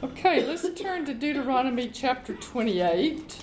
[0.00, 3.42] Okay, let's turn to Deuteronomy chapter 28.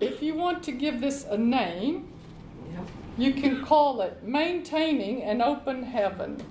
[0.00, 2.08] if you want to give this a name,
[3.18, 6.42] you can call it Maintaining an Open Heaven.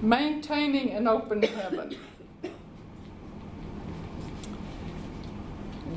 [0.00, 1.96] Maintaining an Open Heaven.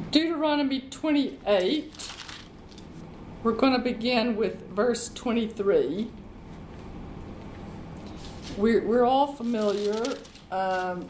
[0.10, 2.14] Deuteronomy 28,
[3.44, 6.10] we're going to begin with verse 23.
[8.62, 10.04] We're, we're all familiar
[10.52, 11.08] um,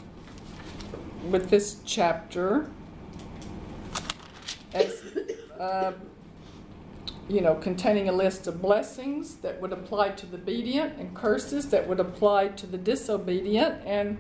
[1.29, 2.69] with this chapter
[4.73, 5.03] as,
[5.59, 5.91] uh,
[7.27, 11.69] you know, containing a list of blessings that would apply to the obedient and curses
[11.71, 13.81] that would apply to the disobedient.
[13.85, 14.17] And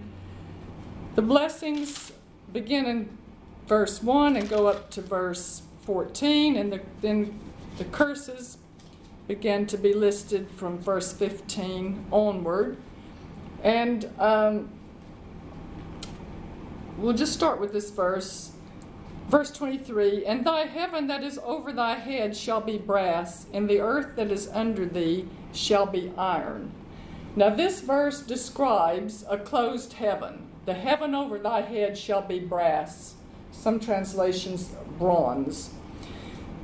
[1.15, 2.11] the blessings
[2.51, 3.17] begin in
[3.65, 7.39] verse 1 and go up to verse 14, and the, then
[7.77, 8.57] the curses
[9.29, 12.75] begin to be listed from verse 15 onward.
[13.63, 14.69] And um,
[16.97, 18.51] we'll just start with this verse.
[19.27, 23.79] Verse 23 And thy heaven that is over thy head shall be brass, and the
[23.79, 26.71] earth that is under thee shall be iron.
[27.35, 30.47] Now, this verse describes a closed heaven.
[30.65, 33.15] The heaven over thy head shall be brass.
[33.51, 35.71] Some translations, bronze.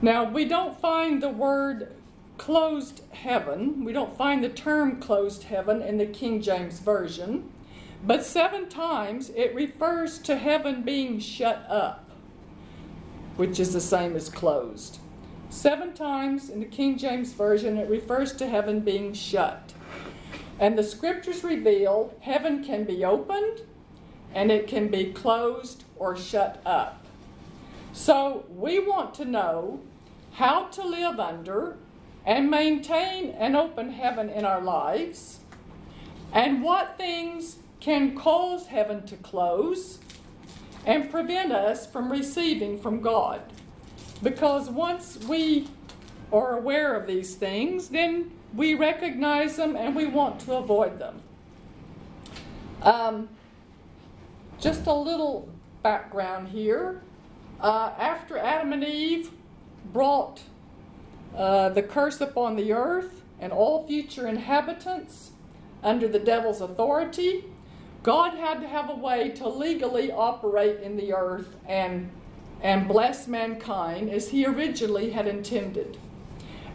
[0.01, 1.95] Now, we don't find the word
[2.37, 3.83] closed heaven.
[3.83, 7.51] We don't find the term closed heaven in the King James Version,
[8.03, 12.09] but seven times it refers to heaven being shut up,
[13.35, 14.99] which is the same as closed.
[15.49, 19.73] Seven times in the King James Version it refers to heaven being shut.
[20.59, 23.61] And the scriptures reveal heaven can be opened
[24.33, 27.05] and it can be closed or shut up.
[27.93, 29.79] So we want to know
[30.33, 31.77] how to live under
[32.27, 35.39] and maintain an open heaven in our lives,
[36.33, 39.99] and what things can cause heaven to close
[40.85, 43.41] and prevent us from receiving from God.
[44.21, 45.69] Because once we
[46.33, 51.21] are aware of these things, then we recognize them and we want to avoid them.
[52.81, 53.29] Um,
[54.59, 55.47] just a little
[55.81, 57.01] background here.
[57.61, 59.31] Uh, after Adam and Eve
[59.93, 60.41] brought
[61.35, 65.31] uh, the curse upon the earth and all future inhabitants
[65.83, 67.45] under the devil's authority,
[68.03, 72.09] God had to have a way to legally operate in the earth and,
[72.61, 75.97] and bless mankind as he originally had intended.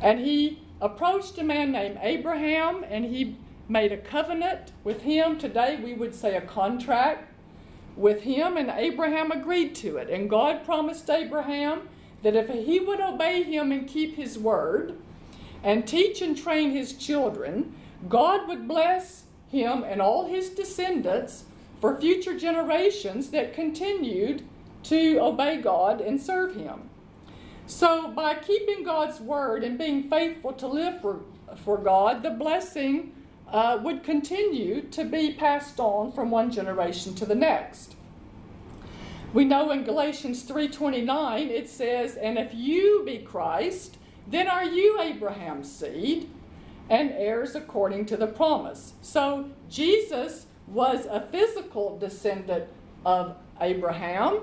[0.00, 3.36] And he approached a man named Abraham and he
[3.68, 5.38] made a covenant with him.
[5.38, 7.28] Today we would say a contract
[7.96, 10.08] with him, and Abraham agreed to it.
[10.08, 11.88] And God promised Abraham
[12.22, 14.97] that if he would obey him and keep his word
[15.62, 17.75] and teach and train his children,
[18.09, 21.44] God would bless him and all his descendants
[21.81, 24.43] for future generations that continued
[24.84, 26.88] to obey God and serve him.
[27.66, 31.21] So, by keeping God's word and being faithful to live for,
[31.65, 33.15] for God, the blessing
[33.49, 37.94] uh, would continue to be passed on from one generation to the next.
[39.32, 43.97] We know in Galatians 3:29 it says, "And if you be Christ,
[44.28, 46.28] then are you Abraham's seed
[46.91, 52.69] and heirs according to the promise." So Jesus was a physical descendant
[53.06, 54.41] of Abraham,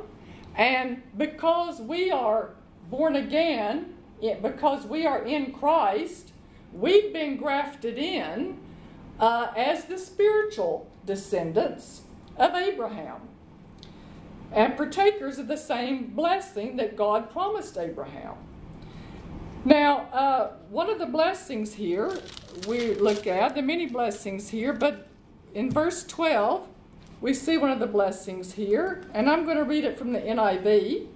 [0.55, 2.55] and because we are
[2.89, 3.93] born again,
[4.41, 6.31] because we are in Christ,
[6.73, 8.57] we've been grafted in
[9.19, 12.01] uh, as the spiritual descendants
[12.37, 13.28] of Abraham
[14.51, 18.35] and partakers of the same blessing that God promised Abraham.
[19.65, 22.17] Now, uh, one of the blessings here
[22.67, 25.07] we look at, the many blessings here, but
[25.53, 26.67] in verse 12,
[27.21, 30.19] we see one of the blessings here, and I'm going to read it from the
[30.19, 31.07] NIV.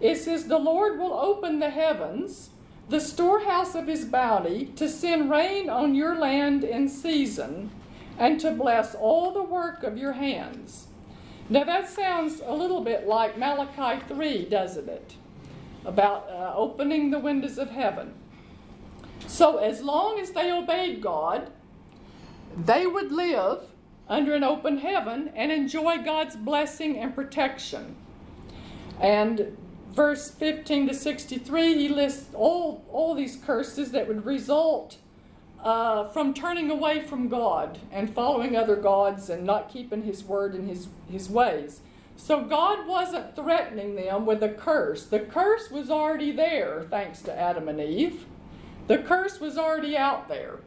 [0.00, 2.50] It says, The Lord will open the heavens,
[2.88, 7.70] the storehouse of his bounty, to send rain on your land in season,
[8.16, 10.86] and to bless all the work of your hands.
[11.50, 15.14] Now that sounds a little bit like Malachi 3, doesn't it?
[15.84, 18.12] About uh, opening the windows of heaven.
[19.26, 21.50] So as long as they obeyed God,
[22.56, 23.62] they would live
[24.08, 27.96] under an open heaven and enjoy God's blessing and protection.
[29.00, 29.56] And
[29.92, 34.98] verse 15 to 63, he lists all, all these curses that would result
[35.62, 40.54] uh, from turning away from God and following other gods and not keeping His word
[40.54, 41.80] and His, his ways.
[42.16, 45.04] So God wasn't threatening them with a curse.
[45.04, 48.26] The curse was already there, thanks to Adam and Eve.
[48.88, 50.58] The curse was already out there.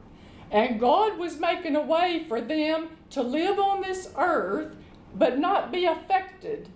[0.49, 4.75] And God was making a way for them to live on this earth
[5.13, 6.69] but not be affected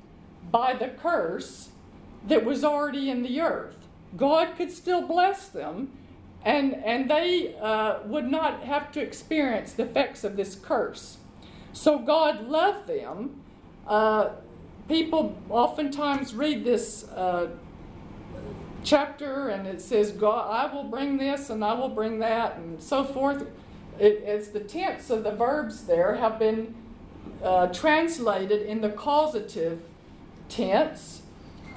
[0.52, 1.70] by the curse
[2.28, 3.78] that was already in the earth.
[4.16, 5.92] God could still bless them,
[6.46, 11.18] and, and they uh, would not have to experience the effects of this curse.
[11.74, 13.42] So God loved them.
[13.88, 14.30] Uh,
[14.88, 17.50] people oftentimes read this uh,
[18.84, 22.82] chapter and it says, God, I will bring this and I will bring that, and
[22.82, 23.42] so forth.
[24.00, 26.76] It, it's the tense of the verbs there have been
[27.44, 29.82] uh, translated in the causative
[30.50, 31.24] tense,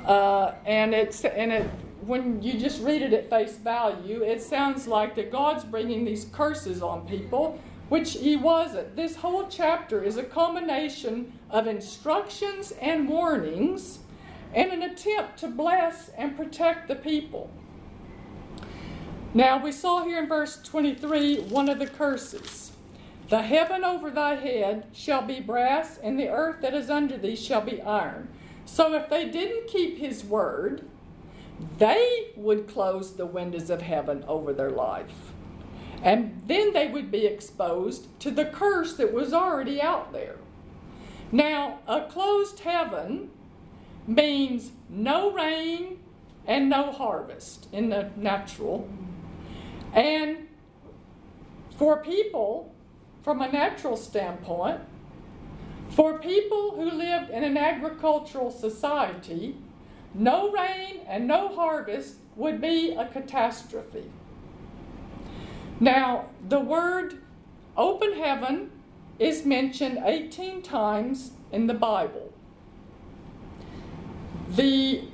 [0.04, 1.70] uh, and it's and it
[2.08, 6.24] when you just read it at face value, it sounds like that God's bringing these
[6.32, 7.60] curses on people,
[7.90, 8.96] which He wasn't.
[8.96, 13.98] This whole chapter is a combination of instructions and warnings,
[14.54, 17.50] and an attempt to bless and protect the people.
[19.34, 22.72] Now we saw here in verse 23 one of the curses.
[23.28, 27.36] The heaven over thy head shall be brass, and the earth that is under thee
[27.36, 28.28] shall be iron.
[28.64, 30.88] So if they didn't keep his word,
[31.78, 35.32] they would close the windows of heaven over their life.
[36.02, 40.36] And then they would be exposed to the curse that was already out there.
[41.32, 43.30] Now, a closed heaven
[44.06, 45.98] means no rain
[46.46, 48.88] and no harvest in the natural.
[49.92, 50.48] And
[51.76, 52.74] for people,
[53.22, 54.80] from a natural standpoint,
[55.90, 59.56] for people who lived in an agricultural society,
[60.18, 64.10] no rain and no harvest would be a catastrophe.
[65.80, 67.22] Now, the word
[67.76, 68.70] open heaven
[69.18, 72.32] is mentioned 18 times in the Bible.
[74.50, 75.04] The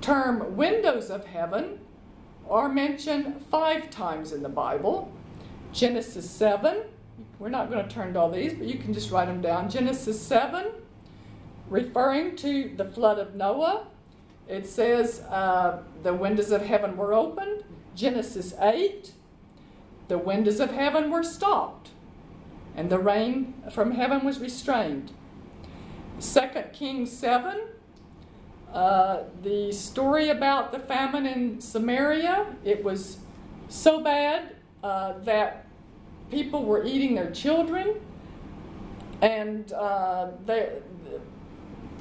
[0.00, 1.80] term windows of heaven
[2.48, 5.12] are mentioned five times in the Bible
[5.72, 6.82] Genesis 7,
[7.38, 9.70] we're not going to turn to all these, but you can just write them down.
[9.70, 10.66] Genesis 7,
[11.68, 13.86] referring to the flood of Noah,
[14.50, 17.64] it says uh, the windows of heaven were opened.
[17.94, 19.12] Genesis 8,
[20.08, 21.90] the windows of heaven were stopped,
[22.76, 25.12] and the rain from heaven was restrained.
[26.20, 26.40] 2
[26.72, 27.60] Kings 7,
[28.72, 33.18] uh, the story about the famine in Samaria, it was
[33.68, 35.66] so bad uh, that
[36.30, 37.94] people were eating their children,
[39.22, 40.70] and uh, they,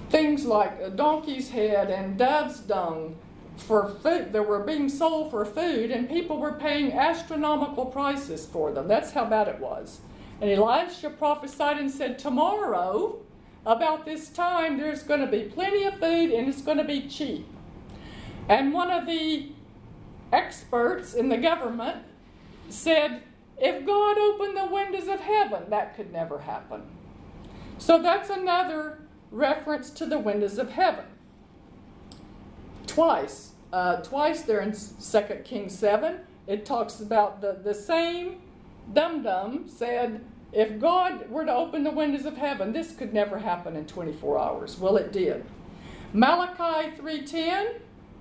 [0.09, 3.15] things like a donkey's head and dove's dung
[3.57, 8.71] for food that were being sold for food, and people were paying astronomical prices for
[8.71, 8.87] them.
[8.87, 9.99] That's how bad it was.
[10.41, 13.19] And Elisha prophesied and said, Tomorrow,
[13.65, 17.07] about this time, there's going to be plenty of food and it's going to be
[17.07, 17.45] cheap.
[18.47, 19.51] And one of the
[20.31, 21.97] experts in the government
[22.69, 23.21] said,
[23.57, 26.83] if God opened the windows of heaven, that could never happen.
[27.77, 28.99] So that's another
[29.31, 31.05] reference to the windows of heaven.
[32.87, 38.41] Twice, uh, twice there in 2 Kings 7, it talks about the, the same
[38.93, 43.39] dum dum said, if God were to open the windows of heaven, this could never
[43.39, 44.79] happen in 24 hours.
[44.79, 45.45] Well, it did.
[46.11, 47.75] Malachi 3:10,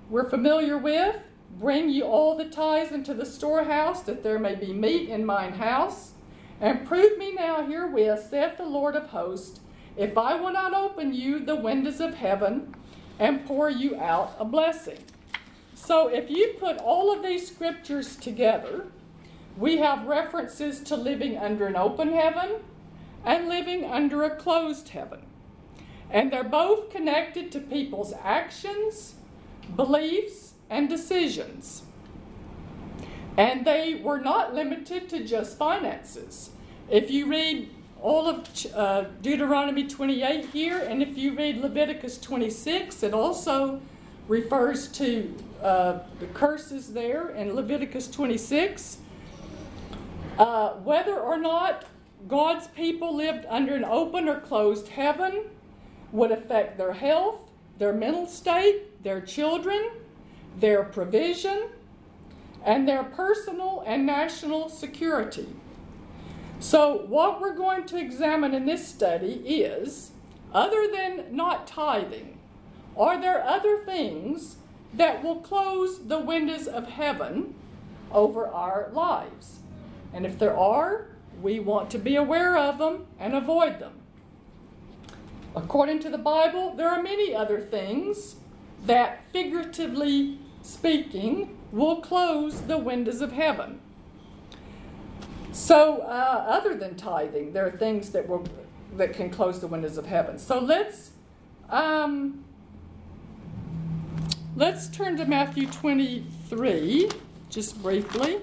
[0.09, 1.15] we're familiar with.
[1.59, 5.53] Bring ye all the tithes into the storehouse, that there may be meat in mine
[5.53, 6.11] house.
[6.61, 9.61] And prove me now herewith, saith the Lord of hosts,
[9.97, 12.75] if I will not open you the windows of heaven
[13.19, 14.99] and pour you out a blessing.
[15.75, 18.87] So if you put all of these scriptures together,
[19.57, 22.57] we have references to living under an open heaven
[23.25, 25.21] and living under a closed heaven.
[26.09, 29.15] And they're both connected to people's actions,
[29.75, 31.83] beliefs, and decisions.
[33.37, 36.51] And they were not limited to just finances.
[36.89, 37.69] If you read
[38.01, 43.81] all of uh, Deuteronomy 28 here, and if you read Leviticus 26, it also
[44.27, 48.99] refers to uh, the curses there in Leviticus 26.
[50.37, 51.85] Uh, whether or not
[52.27, 55.43] God's people lived under an open or closed heaven
[56.11, 57.41] would affect their health,
[57.77, 59.89] their mental state, their children,
[60.57, 61.67] their provision,
[62.65, 65.47] and their personal and national security.
[66.59, 70.11] So, what we're going to examine in this study is
[70.53, 72.37] other than not tithing,
[72.97, 74.57] are there other things
[74.93, 77.55] that will close the windows of heaven
[78.11, 79.59] over our lives?
[80.13, 81.07] And if there are,
[81.41, 83.93] we want to be aware of them and avoid them.
[85.55, 88.35] According to the Bible, there are many other things
[88.85, 93.79] that figuratively speaking will close the windows of heaven.
[95.51, 98.45] So, uh, other than tithing, there are things that will
[98.95, 100.37] that can close the windows of heaven.
[100.37, 101.11] So let's
[101.69, 102.43] um,
[104.55, 107.09] let's turn to Matthew 23
[107.49, 108.41] just briefly.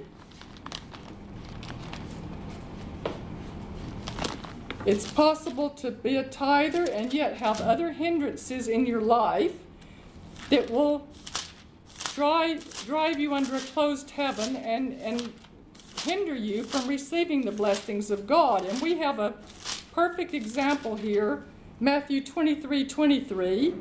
[4.84, 9.54] It's possible to be a tither and yet have other hindrances in your life
[10.48, 11.08] that will
[12.14, 15.32] drive, drive you under a closed heaven and, and
[16.06, 18.64] hinder you from receiving the blessings of God.
[18.64, 19.34] And we have a
[19.92, 21.44] perfect example here
[21.78, 23.74] Matthew 23 23.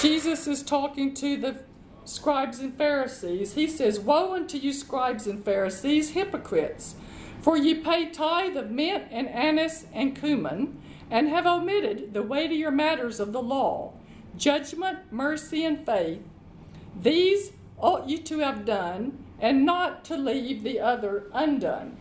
[0.00, 1.56] Jesus is talking to the
[2.04, 3.54] scribes and Pharisees.
[3.54, 6.94] He says, Woe unto you, scribes and Pharisees, hypocrites!
[7.42, 12.70] For ye pay tithe of mint and anise and cumin, and have omitted the weightier
[12.70, 13.94] matters of the law
[14.36, 16.22] judgment, mercy, and faith.
[17.00, 21.96] These ought you to have done, and not to leave the other undone.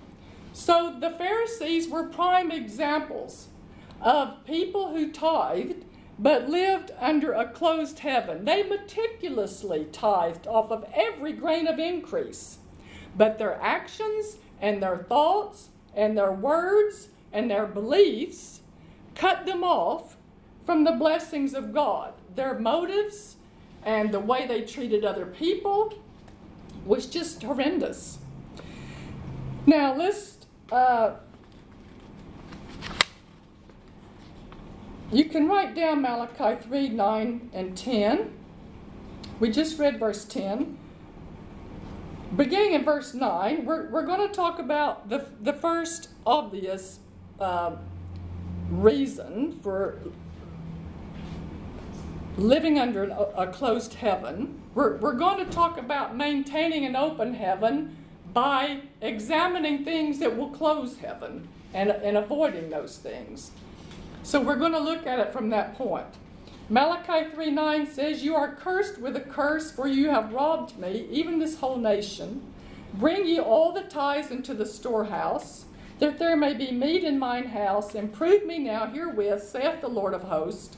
[0.53, 3.47] So the Pharisees were prime examples
[4.01, 5.85] of people who tithed
[6.19, 8.45] but lived under a closed heaven.
[8.45, 12.57] They meticulously tithed off of every grain of increase,
[13.15, 18.61] but their actions and their thoughts and their words and their beliefs
[19.13, 20.17] cut them off
[20.65, 22.13] from the blessings of God.
[22.35, 23.35] Their motives
[23.83, 25.93] and the way they treated other people
[26.87, 28.19] was just horrendous.
[29.65, 30.37] Now, let's.
[30.71, 31.15] Uh,
[35.11, 38.33] you can write down Malachi 3 9 and 10.
[39.39, 40.77] We just read verse 10
[42.35, 46.99] beginning in verse 9, we're, we're going to talk about the, the first obvious
[47.39, 47.75] uh,
[48.69, 49.99] reason for
[52.37, 53.03] living under
[53.35, 54.61] a closed heaven.
[54.77, 57.97] We're, we're going to talk about maintaining an open heaven
[58.31, 63.49] by examining things that will close heaven and, and avoiding those things.
[64.21, 66.05] So we're going to look at it from that point.
[66.69, 71.07] Malachi 3 9 says, You are cursed with a curse, for you have robbed me,
[71.09, 72.43] even this whole nation.
[72.93, 75.65] Bring ye all the tithes into the storehouse,
[75.97, 79.87] that there may be meat in mine house, and prove me now herewith, saith the
[79.87, 80.77] Lord of hosts.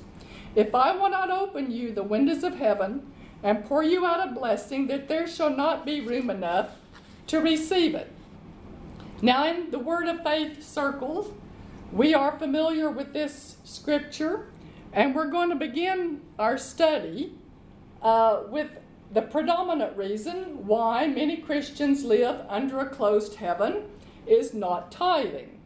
[0.55, 3.05] If I will not open you the windows of heaven,
[3.43, 6.77] and pour you out a blessing, that there shall not be room enough
[7.27, 8.11] to receive it.
[9.21, 11.33] Now, in the Word of Faith circles,
[11.91, 14.47] we are familiar with this scripture.
[14.91, 17.33] And we're going to begin our study
[18.01, 18.79] uh, with
[19.11, 23.83] the predominant reason why many Christians live under a closed heaven
[24.25, 25.59] is not tithing.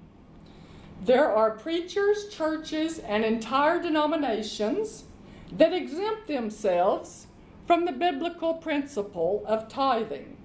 [1.03, 5.03] There are preachers, churches, and entire denominations
[5.51, 7.27] that exempt themselves
[7.65, 10.37] from the biblical principle of tithing.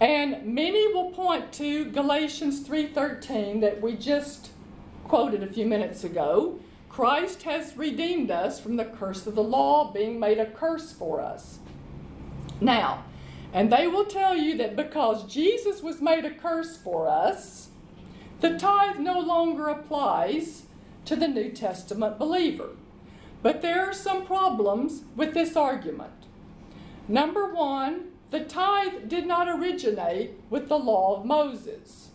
[0.00, 4.50] And many will point to Galatians 3:13 that we just
[5.04, 6.58] quoted a few minutes ago
[6.90, 11.20] Christ has redeemed us from the curse of the law, being made a curse for
[11.20, 11.60] us.
[12.60, 13.04] Now,
[13.52, 17.70] and they will tell you that because Jesus was made a curse for us,
[18.40, 20.64] the tithe no longer applies
[21.04, 22.70] to the New Testament believer.
[23.42, 26.26] But there are some problems with this argument.
[27.08, 32.10] Number one, the tithe did not originate with the law of Moses.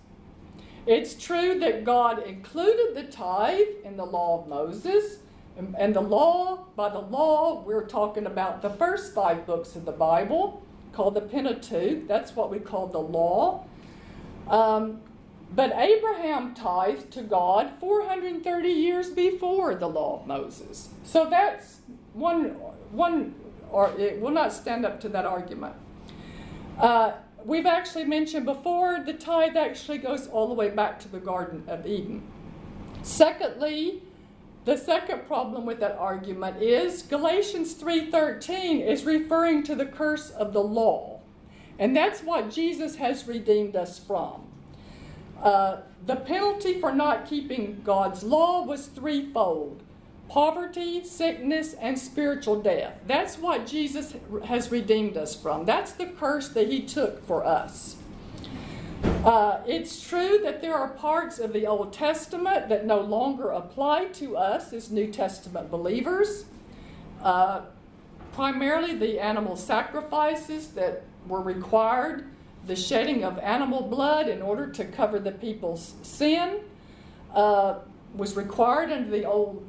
[0.85, 5.17] It's true that God included the tithe in the law of Moses.
[5.57, 9.91] And the law, by the law, we're talking about the first five books of the
[9.91, 12.07] Bible called the Pentateuch.
[12.07, 13.65] That's what we call the law.
[14.47, 15.01] Um,
[15.55, 20.89] but Abraham tithed to God 430 years before the law of Moses.
[21.03, 21.77] So that's
[22.13, 22.49] one,
[22.91, 23.35] one
[23.71, 25.75] or it will not stand up to that argument.
[26.77, 27.13] Uh,
[27.45, 31.63] we've actually mentioned before the tithe actually goes all the way back to the Garden
[31.67, 32.23] of Eden.
[33.01, 34.01] Secondly,
[34.65, 40.53] the second problem with that argument is Galatians 3:13 is referring to the curse of
[40.53, 41.19] the law.
[41.77, 44.44] And that's what Jesus has redeemed us from.
[45.45, 49.81] Uh, the penalty for not keeping God's law was threefold
[50.27, 52.99] poverty, sickness, and spiritual death.
[53.05, 55.65] That's what Jesus has redeemed us from.
[55.65, 57.97] That's the curse that He took for us.
[59.23, 64.05] Uh, it's true that there are parts of the Old Testament that no longer apply
[64.05, 66.45] to us as New Testament believers.
[67.21, 67.61] Uh,
[68.33, 72.29] primarily the animal sacrifices that were required,
[72.65, 76.59] the shedding of animal blood in order to cover the people's sin,
[77.33, 77.79] uh,
[78.15, 79.65] was required under the Old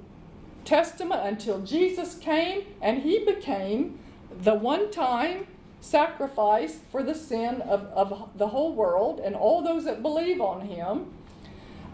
[0.64, 3.98] Testament until Jesus came and he became
[4.42, 5.46] the one time
[5.80, 10.62] sacrifice for the sin of, of the whole world and all those that believe on
[10.62, 11.06] him.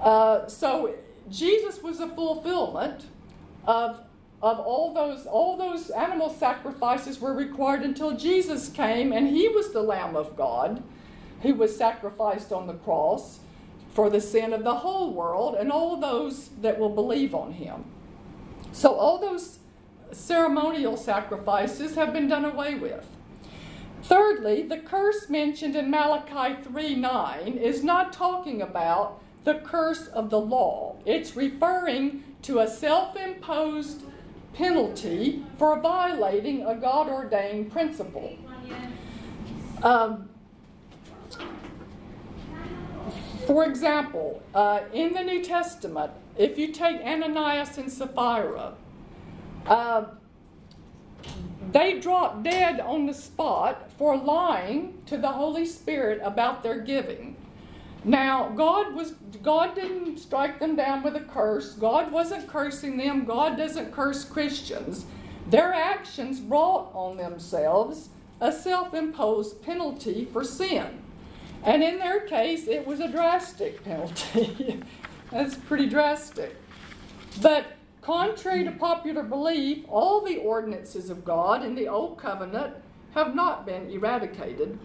[0.00, 0.94] Uh, so
[1.30, 3.06] Jesus was a fulfillment
[3.66, 4.00] of,
[4.42, 9.72] of all those all those animal sacrifices were required until Jesus came and he was
[9.72, 10.82] the Lamb of God
[11.42, 13.40] who was sacrificed on the cross
[13.92, 17.84] for the sin of the whole world and all those that will believe on him.
[18.72, 19.58] So all those
[20.12, 23.06] ceremonial sacrifices have been done away with.
[24.02, 30.40] Thirdly, the curse mentioned in Malachi 3:9 is not talking about the curse of the
[30.40, 30.96] law.
[31.04, 34.02] It's referring to a self imposed
[34.54, 38.37] penalty for violating a God ordained principle.
[39.82, 40.28] Um,
[43.47, 48.75] for example, uh, in the New Testament, if you take Ananias and Sapphira,
[49.66, 50.04] uh,
[51.73, 57.37] they dropped dead on the spot for lying to the Holy Spirit about their giving.
[58.04, 61.75] Now, God was God didn't strike them down with a curse.
[61.75, 63.25] God wasn't cursing them.
[63.25, 65.06] God doesn't curse Christians.
[65.49, 68.09] Their actions brought on themselves
[68.40, 70.99] a self-imposed penalty for sin.
[71.64, 74.82] And in their case, it was a drastic penalty.
[75.30, 76.56] That's pretty drastic.
[77.40, 77.66] But
[78.02, 82.75] Contrary to popular belief, all the ordinances of God in the Old Covenant
[83.14, 84.76] have not been eradicated.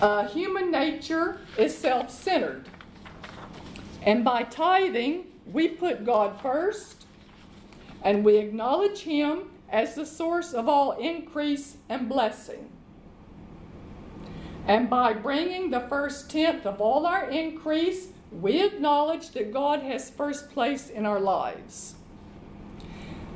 [0.00, 2.68] Uh, human nature is self centered.
[4.02, 7.06] And by tithing, we put God first
[8.02, 12.70] and we acknowledge Him as the source of all increase and blessing.
[14.66, 20.10] And by bringing the first tenth of all our increase, we acknowledge that God has
[20.10, 21.94] first place in our lives.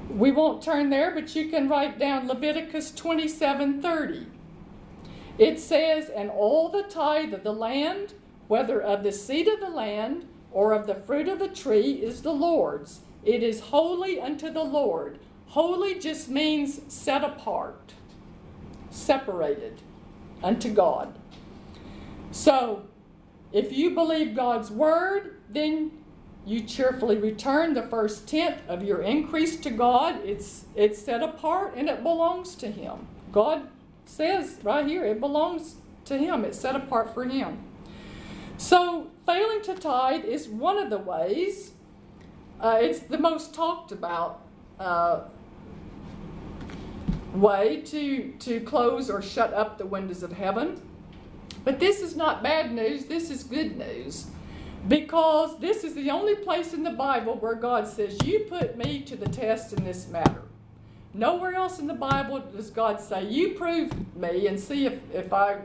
[0.09, 4.27] We won't turn there, but you can write down Leviticus 27:30.
[5.39, 8.15] It says, "And all the tithe of the land,
[8.49, 12.23] whether of the seed of the land or of the fruit of the tree, is
[12.23, 13.01] the Lord's.
[13.25, 15.19] It is holy unto the Lord."
[15.53, 17.93] Holy just means set apart,
[18.89, 19.83] separated
[20.43, 21.13] unto God.
[22.31, 22.85] So,
[23.53, 25.91] if you believe God's word, then
[26.47, 30.25] you cheerfully return the first tenth of your increase to God.
[30.25, 33.07] It's, it's set apart and it belongs to Him.
[33.31, 33.69] God
[34.05, 37.59] says right here it belongs to Him, it's set apart for Him.
[38.57, 41.73] So, failing to tithe is one of the ways,
[42.61, 44.41] uh, it's the most talked about
[44.79, 45.23] uh,
[47.35, 50.81] way to, to close or shut up the windows of heaven.
[51.65, 54.27] But this is not bad news, this is good news.
[54.89, 59.01] Because this is the only place in the Bible where God says, You put me
[59.03, 60.42] to the test in this matter.
[61.15, 65.33] Nowhere else in the Bible does God say, You prove me and see if, if
[65.33, 65.59] I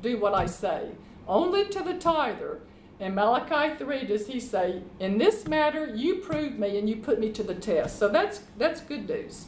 [0.00, 0.90] do what I say.
[1.28, 2.60] Only to the tither.
[2.98, 7.20] In Malachi 3 does he say, In this matter, you prove me and you put
[7.20, 7.98] me to the test.
[7.98, 9.46] So that's, that's good news.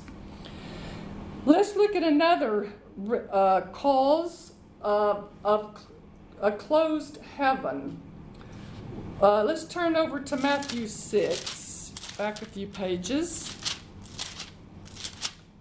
[1.46, 2.72] Let's look at another
[3.32, 5.30] uh, cause of
[6.42, 8.00] a closed heaven.
[9.22, 13.57] Uh, let's turn over to Matthew 6, back a few pages.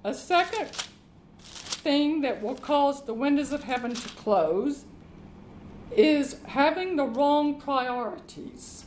[0.07, 0.69] A second
[1.49, 4.85] thing that will cause the windows of heaven to close
[5.93, 8.85] is having the wrong priorities.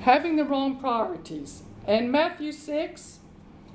[0.00, 1.64] Having the wrong priorities.
[1.86, 3.18] In Matthew 6,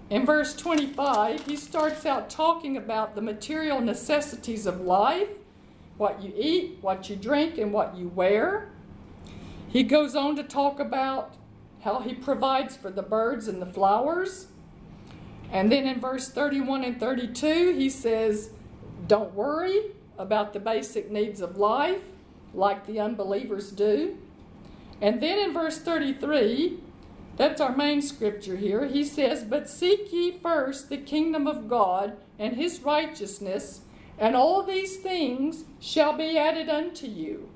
[0.10, 5.30] in verse 25, he starts out talking about the material necessities of life
[5.98, 8.70] what you eat, what you drink, and what you wear.
[9.68, 11.36] He goes on to talk about
[11.82, 14.48] how he provides for the birds and the flowers.
[15.52, 18.52] And then in verse 31 and 32, he says,
[19.08, 22.02] Don't worry about the basic needs of life
[22.54, 24.18] like the unbelievers do.
[25.02, 26.80] And then in verse 33,
[27.38, 32.18] that's our main scripture here, he says, But seek ye first the kingdom of God
[32.40, 33.82] and his righteousness,
[34.18, 37.50] and all these things shall be added unto you.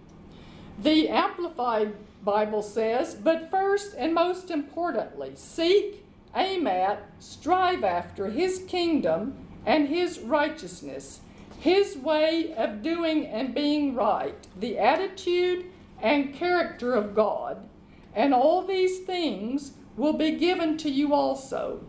[0.80, 6.01] The Amplified Bible says, but first and most importantly, seek,
[6.36, 11.22] aim at, strive after His kingdom and His righteousness,
[11.60, 15.65] His way of doing and being right, the attitude
[16.02, 17.67] and character of God,
[18.15, 21.82] and all these things will be given to you also.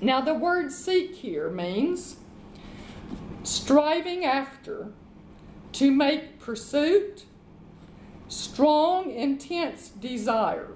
[0.00, 2.16] Now, the word seek here means
[3.42, 4.92] striving after,
[5.72, 7.24] to make pursuit,
[8.28, 10.72] strong, intense desire,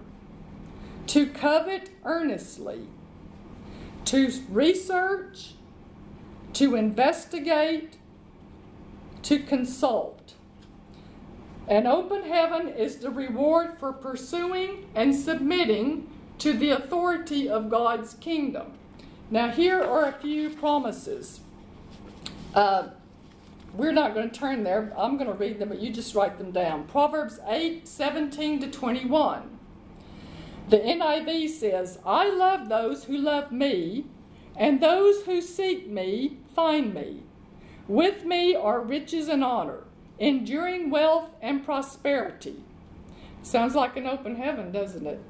[1.09, 2.87] to covet earnestly,
[4.07, 5.55] to research,
[6.55, 7.97] to investigate,
[9.23, 10.35] to consult.
[11.67, 18.15] An open heaven is the reward for pursuing and submitting to the authority of God's
[18.15, 18.73] kingdom.
[19.31, 21.41] Now, here are a few promises.
[22.55, 22.89] Uh,
[23.73, 24.93] we're not going to turn there.
[24.97, 26.85] I'm going to read them, but you just write them down.
[26.85, 29.54] Proverbs 8 17 to 21.
[30.69, 34.07] The NIV says, I love those who love me,
[34.57, 37.23] and those who seek me find me.
[37.87, 39.85] With me are riches and honor,
[40.19, 42.57] enduring wealth and prosperity.
[43.43, 45.21] Sounds like an open heaven, doesn't it?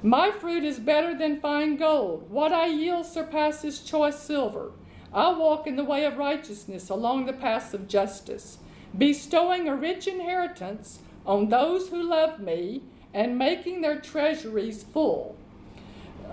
[0.00, 2.30] My fruit is better than fine gold.
[2.30, 4.70] What I yield surpasses choice silver.
[5.12, 8.58] I walk in the way of righteousness along the paths of justice,
[8.96, 12.82] bestowing a rich inheritance on those who love me
[13.18, 15.34] and making their treasuries full.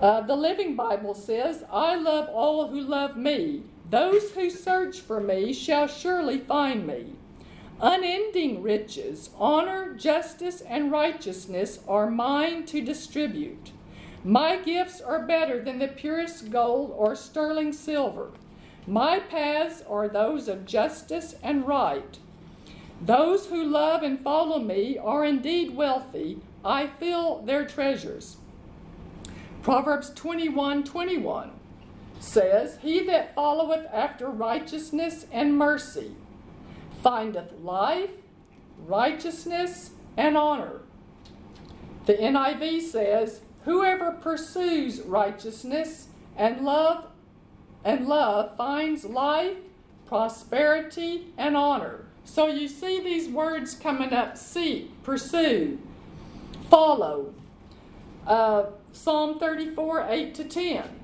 [0.00, 3.64] Uh, the Living Bible says, I love all who love me.
[3.90, 7.14] Those who search for me shall surely find me.
[7.80, 13.72] Unending riches, honor, justice, and righteousness are mine to distribute.
[14.22, 18.30] My gifts are better than the purest gold or sterling silver.
[18.86, 22.20] My paths are those of justice and right.
[23.00, 26.38] Those who love and follow me are indeed wealthy.
[26.66, 28.36] I fill their treasures.
[29.62, 31.52] Proverbs 21 21
[32.18, 36.12] says, He that followeth after righteousness and mercy
[37.02, 38.10] findeth life,
[38.86, 40.80] righteousness, and honor.
[42.06, 47.06] The NIV says, Whoever pursues righteousness and love
[47.84, 49.56] and love finds life,
[50.06, 52.06] prosperity, and honor.
[52.24, 55.78] So you see these words coming up seek, pursue,
[56.68, 57.34] follow.
[58.26, 61.00] Uh, Psalm 34 8 to 10.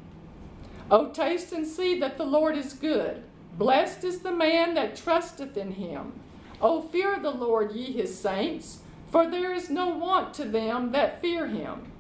[0.91, 3.23] O taste and see that the Lord is good.
[3.57, 6.13] Blessed is the man that trusteth in him.
[6.61, 11.21] O fear the Lord, ye his saints, for there is no want to them that
[11.21, 11.93] fear him.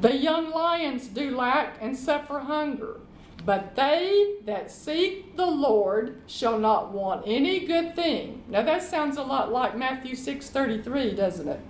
[0.00, 3.00] The young lions do lack and suffer hunger,
[3.44, 8.42] but they that seek the Lord shall not want any good thing.
[8.48, 11.60] Now that sounds a lot like Matthew 6:33, doesn't it?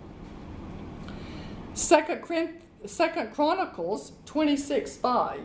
[1.74, 5.40] Second, Second Chronicles 26 5.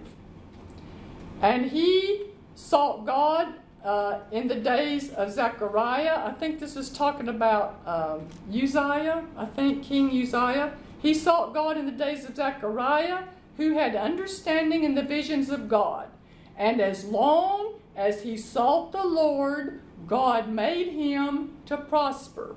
[1.42, 6.26] And he sought God uh, in the days of Zechariah.
[6.26, 10.74] I think this is talking about um, Uzziah, I think King Uzziah.
[11.02, 13.24] He sought God in the days of Zechariah,
[13.58, 16.10] who had understanding in the visions of God.
[16.58, 22.56] And as long as he sought the Lord, God made him to prosper.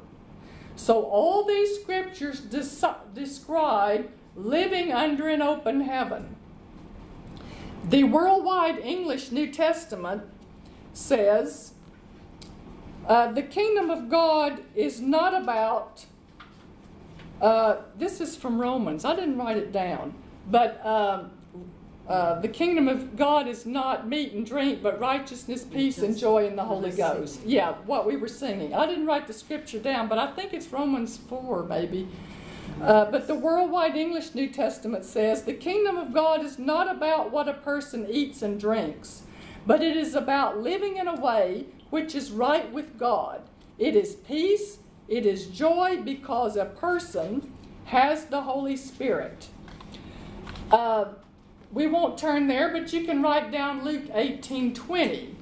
[0.82, 6.34] So all these scriptures des- describe living under an open heaven.
[7.88, 10.24] The Worldwide English New Testament
[10.92, 11.74] says
[13.06, 16.04] uh, the kingdom of God is not about,
[17.40, 20.16] uh, this is from Romans, I didn't write it down,
[20.50, 21.30] but um,
[22.08, 26.46] uh, the kingdom of God is not meat and drink, but righteousness, peace, and joy
[26.46, 27.40] in the Holy Ghost.
[27.46, 28.74] Yeah, what we were singing.
[28.74, 32.08] I didn't write the scripture down, but I think it's Romans 4, maybe.
[32.80, 37.30] Uh, but the Worldwide English New Testament says the kingdom of God is not about
[37.30, 39.22] what a person eats and drinks,
[39.64, 43.42] but it is about living in a way which is right with God.
[43.78, 47.52] It is peace, it is joy because a person
[47.86, 49.48] has the Holy Spirit.
[50.70, 51.06] Uh,
[51.72, 55.36] we won't turn there, but you can write down Luke 18 20.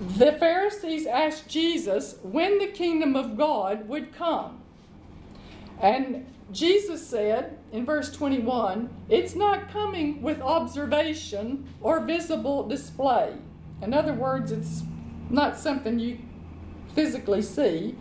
[0.00, 4.60] The Pharisees asked Jesus when the kingdom of God would come.
[5.80, 13.34] And Jesus said in verse 21 it's not coming with observation or visible display.
[13.82, 14.82] In other words, it's
[15.30, 16.18] not something you
[16.94, 17.96] physically see.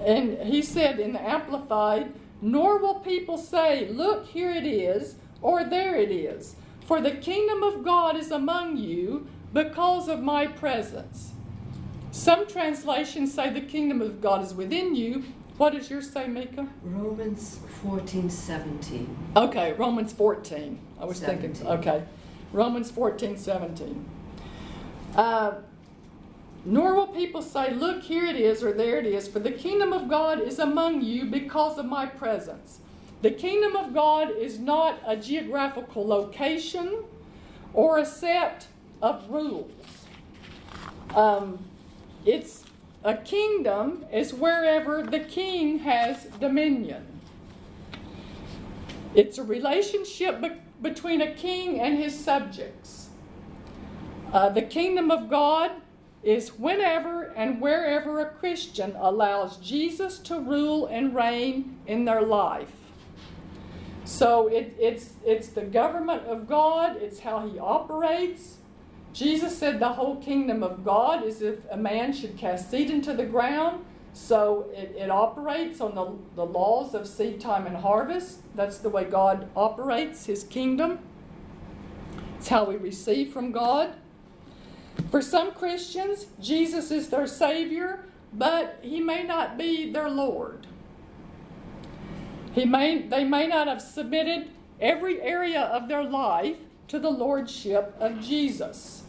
[0.00, 5.62] And he said in the Amplified, nor will people say, Look, here it is, or
[5.62, 6.56] there it is.
[6.84, 11.30] For the kingdom of God is among you because of my presence.
[12.10, 15.22] Some translations say the kingdom of God is within you
[15.56, 16.66] what does yours say, Mika?
[16.82, 19.16] Romans 14, 17.
[19.36, 20.80] Okay, Romans 14.
[21.00, 21.54] I was 17.
[21.54, 22.04] thinking, okay.
[22.52, 24.04] Romans 14, 17.
[25.14, 25.52] Uh,
[26.64, 29.92] nor will people say, Look, here it is, or there it is, for the kingdom
[29.92, 32.80] of God is among you because of my presence.
[33.24, 37.04] The kingdom of God is not a geographical location
[37.72, 38.66] or a set
[39.00, 40.04] of rules.
[41.14, 41.64] Um,
[42.26, 42.64] it's
[43.02, 47.06] a kingdom is wherever the king has dominion.
[49.14, 53.08] It's a relationship be- between a king and his subjects.
[54.34, 55.70] Uh, the kingdom of God
[56.22, 62.83] is whenever and wherever a Christian allows Jesus to rule and reign in their life.
[64.04, 68.58] So it, it's, it's the government of God, it's how he operates.
[69.12, 73.14] Jesus said the whole kingdom of God is if a man should cast seed into
[73.14, 73.84] the ground.
[74.12, 78.40] So it, it operates on the, the laws of seed time and harvest.
[78.54, 80.98] That's the way God operates his kingdom.
[82.38, 83.94] It's how we receive from God.
[85.10, 90.66] For some Christians, Jesus is their Savior, but He may not be their Lord.
[92.54, 94.48] He may, they may not have submitted
[94.80, 99.02] every area of their life to the Lordship of Jesus.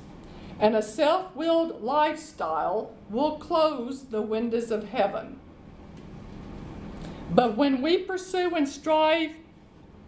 [0.59, 5.39] And a self willed lifestyle will close the windows of heaven.
[7.29, 9.31] But when we pursue and strive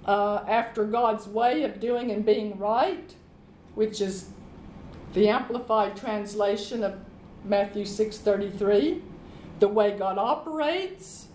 [0.05, 3.13] uh, after God's way of doing and being right,
[3.75, 4.29] which is
[5.13, 6.95] the amplified translation of
[7.43, 9.01] Matthew 6:33,
[9.59, 11.27] the way God operates,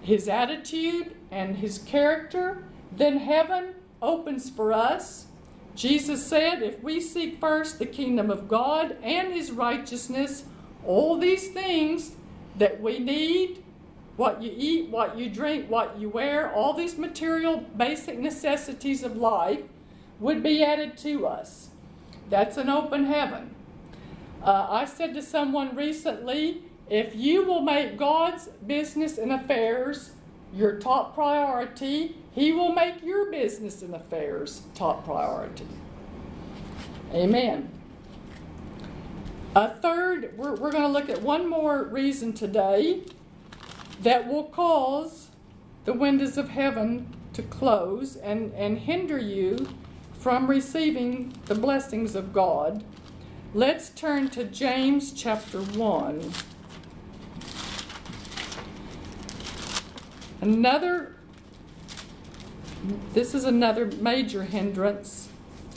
[0.00, 5.26] his attitude and his character, then heaven opens for us.
[5.74, 10.44] Jesus said, if we seek first the kingdom of God and his righteousness,
[10.84, 12.12] all these things
[12.56, 13.62] that we need,
[14.16, 19.16] what you eat, what you drink, what you wear, all these material basic necessities of
[19.16, 19.62] life
[20.18, 21.68] would be added to us.
[22.28, 23.54] That's an open heaven.
[24.42, 30.12] Uh, I said to someone recently if you will make God's business and affairs
[30.54, 35.66] your top priority, He will make your business and affairs top priority.
[37.12, 37.70] Amen.
[39.54, 43.02] A third, we're, we're going to look at one more reason today
[44.02, 45.28] that will cause
[45.84, 49.68] the windows of heaven to close and, and hinder you
[50.18, 52.84] from receiving the blessings of God,
[53.54, 56.32] let's turn to James chapter 1.
[60.48, 61.14] Another,
[63.12, 65.28] this is another major hindrance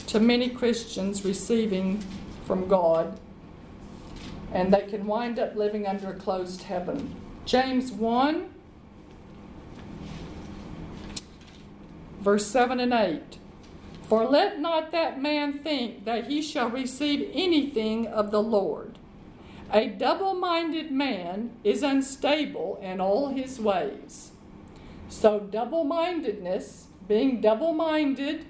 [0.06, 2.02] to many Christians receiving
[2.46, 3.20] from God,
[4.50, 7.14] and they can wind up living under a closed heaven.
[7.44, 8.48] James 1,
[12.22, 13.20] verse 7 and 8.
[14.08, 18.96] For let not that man think that he shall receive anything of the Lord.
[19.70, 24.31] A double minded man is unstable in all his ways.
[25.12, 28.46] So, double mindedness, being double minded,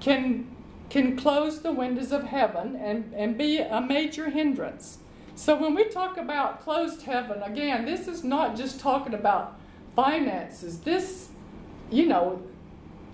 [0.00, 0.48] can,
[0.90, 4.98] can close the windows of heaven and, and be a major hindrance.
[5.36, 9.56] So, when we talk about closed heaven, again, this is not just talking about
[9.94, 10.80] finances.
[10.80, 11.28] This,
[11.88, 12.42] you know,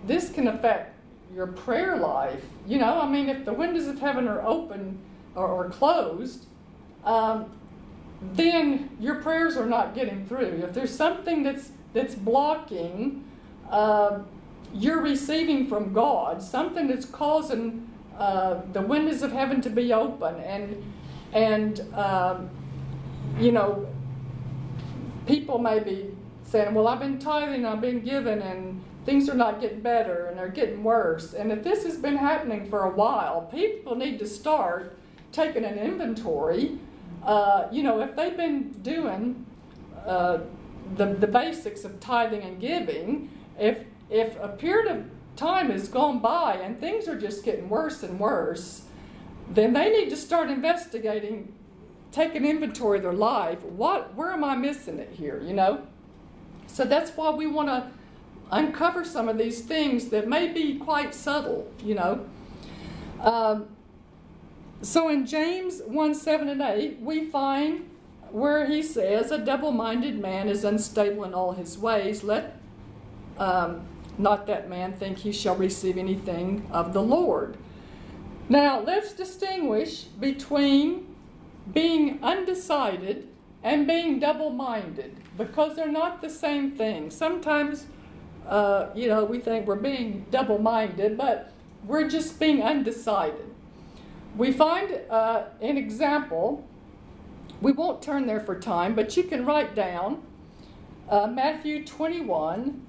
[0.06, 0.94] this can affect
[1.34, 2.46] your prayer life.
[2.66, 4.98] You know, I mean, if the windows of heaven are open
[5.34, 6.46] or, or closed,
[7.04, 7.52] um,
[8.32, 10.62] then your prayers are not getting through.
[10.64, 13.24] If there's something that's that's blocking
[13.70, 14.18] uh,
[14.74, 20.36] you're receiving from God, something that's causing uh, the windows of heaven to be open,
[20.40, 20.82] and
[21.32, 22.50] and um,
[23.38, 23.88] you know,
[25.26, 29.60] people may be saying, "Well, I've been tithing, I've been giving, and things are not
[29.60, 31.34] getting better and they're getting worse.
[31.34, 34.96] And if this has been happening for a while, people need to start
[35.30, 36.78] taking an inventory.
[37.22, 39.44] Uh, you know, if they've been doing
[40.06, 40.38] uh,
[40.96, 45.04] the, the basics of tithing and giving, if, if a period of
[45.36, 48.82] time has gone by and things are just getting worse and worse,
[49.50, 51.52] then they need to start investigating,
[52.12, 53.62] take an inventory of their life.
[53.62, 55.86] What, where am I missing it here, you know?
[56.66, 57.90] So that's why we want to
[58.50, 62.24] uncover some of these things that may be quite subtle, you know.
[63.20, 63.68] Um,
[64.82, 67.88] so in James 1 7 and 8, we find
[68.34, 72.24] where he says, A double minded man is unstable in all his ways.
[72.24, 72.56] Let
[73.38, 73.86] um,
[74.18, 77.56] not that man think he shall receive anything of the Lord.
[78.48, 81.06] Now, let's distinguish between
[81.72, 83.28] being undecided
[83.62, 87.10] and being double minded because they're not the same thing.
[87.10, 87.86] Sometimes
[88.48, 91.52] uh, you know, we think we're being double minded, but
[91.84, 93.46] we're just being undecided.
[94.36, 96.66] We find uh, an example,
[97.60, 100.22] we won't turn there for time, but you can write down
[101.08, 102.86] uh, Matthew 21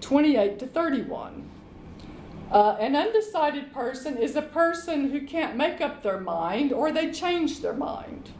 [0.00, 1.48] 28 to 31.
[2.50, 7.10] Uh, an undecided person is a person who can't make up their mind or they
[7.10, 8.30] change their mind.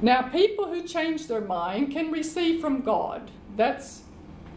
[0.00, 3.30] Now, people who change their mind can receive from God.
[3.56, 4.02] That's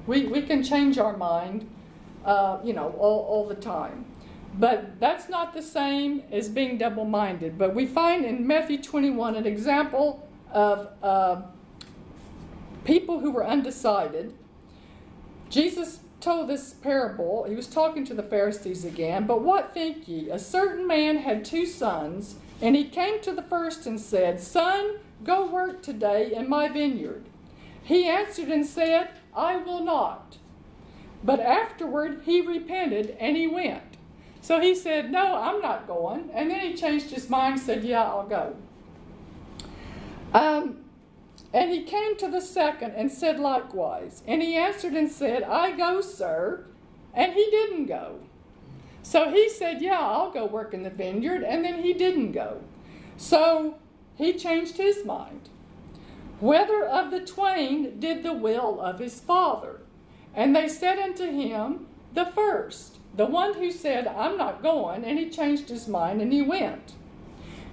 [0.08, 1.70] we, we can change our mind,
[2.24, 4.06] uh, you know, all, all the time.
[4.58, 7.58] But that's not the same as being double minded.
[7.58, 11.41] But we find in Matthew 21 an example of uh,
[12.86, 14.34] people who were undecided.
[15.50, 17.46] Jesus told this parable.
[17.48, 19.28] He was talking to the Pharisees again.
[19.28, 20.30] But what think ye?
[20.30, 25.00] A certain man had two sons, and he came to the first and said, Son,
[25.24, 27.26] go work today in my vineyard.
[27.84, 30.38] He answered and said, I will not.
[31.24, 33.94] But afterward he repented and he went.
[34.45, 36.29] So he said, No, I'm not going.
[36.31, 38.55] And then he changed his mind said, Yeah, I'll go.
[40.36, 40.81] Um,
[41.51, 44.21] and he came to the second and said likewise.
[44.27, 46.63] And he answered and said, I go, sir.
[47.12, 48.19] And he didn't go.
[49.01, 51.41] So he said, Yeah, I'll go work in the vineyard.
[51.41, 52.62] And then he didn't go.
[53.17, 53.79] So
[54.15, 55.49] he changed his mind.
[56.39, 59.79] Whether of the twain did the will of his father?
[60.36, 65.17] And they said unto him, The first, the one who said, I'm not going, and
[65.17, 66.93] he changed his mind and he went.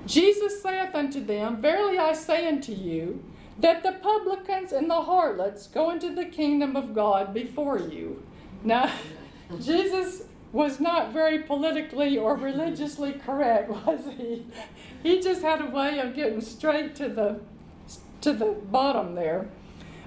[0.07, 3.25] Jesus saith unto them, Verily I say unto you,
[3.59, 8.23] that the publicans and the harlots go into the kingdom of God before you.
[8.65, 8.93] Now,
[9.61, 14.47] Jesus was not very politically or religiously correct, was he?
[15.03, 17.41] He just had a way of getting straight to the
[18.21, 19.49] to the bottom there.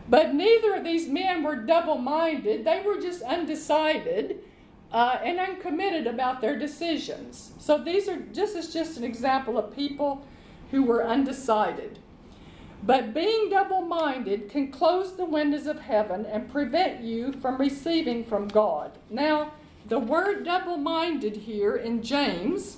[0.07, 4.39] But neither of these men were double minded, they were just undecided
[4.95, 7.51] uh, and uncommitted about their decisions.
[7.59, 10.25] So these are this is just an example of people
[10.71, 11.99] who were undecided.
[12.81, 18.23] But being double minded can close the windows of heaven and prevent you from receiving
[18.23, 18.97] from God.
[19.09, 19.51] Now,
[19.85, 22.77] the word double minded here in James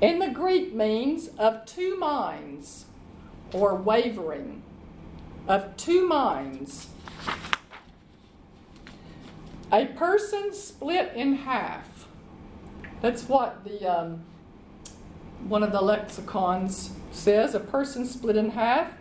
[0.00, 2.86] in the Greek means of two minds
[3.52, 4.62] or wavering,
[5.46, 6.88] of two minds.
[9.72, 12.06] A person split in half.
[13.00, 14.24] That's what the um,
[15.46, 17.54] one of the lexicons says.
[17.54, 18.92] A person split in half.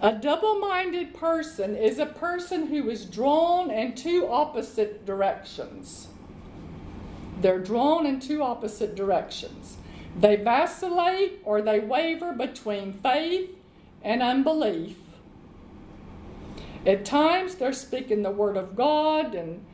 [0.00, 6.08] A double-minded person is a person who is drawn in two opposite directions.
[7.40, 9.76] They're drawn in two opposite directions.
[10.18, 13.50] They vacillate or they waver between faith
[14.02, 14.96] and unbelief.
[16.86, 19.64] At times they're speaking the word of God and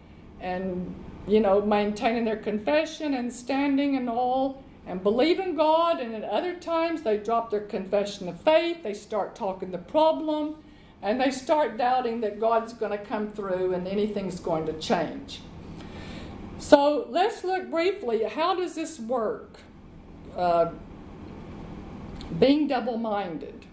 [0.40, 0.94] and
[1.26, 6.54] you know maintaining their confession and standing and all and believing God and at other
[6.54, 10.56] times they drop their confession of faith, they start talking the problem
[11.02, 15.40] and they start doubting that God's going to come through and anything's going to change.
[16.58, 19.58] So let's look briefly how does this work?
[20.36, 20.70] Uh,
[22.38, 23.64] being double minded.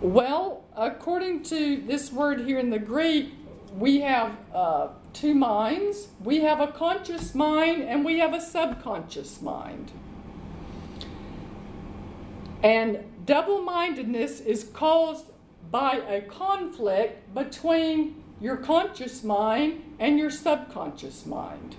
[0.00, 3.32] Well, according to this word here in the Greek,
[3.78, 6.08] we have uh, two minds.
[6.22, 9.92] We have a conscious mind and we have a subconscious mind.
[12.62, 15.26] And double mindedness is caused
[15.70, 21.76] by a conflict between your conscious mind and your subconscious mind.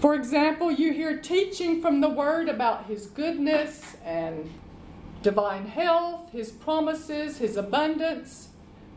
[0.00, 4.50] For example, you hear teaching from the Word about His goodness and
[5.22, 8.48] divine health, his promises, his abundance,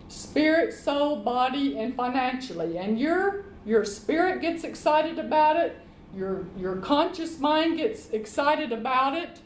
[0.07, 2.77] spirit, soul, body, and financially.
[2.77, 5.77] And your your spirit gets excited about it,
[6.15, 9.39] your your conscious mind gets excited about it,